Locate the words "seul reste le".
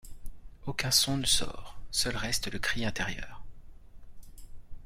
1.91-2.57